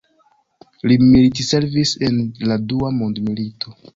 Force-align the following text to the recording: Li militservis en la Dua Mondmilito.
Li 0.91 0.97
militservis 1.09 1.93
en 2.09 2.19
la 2.53 2.59
Dua 2.73 2.93
Mondmilito. 3.01 3.79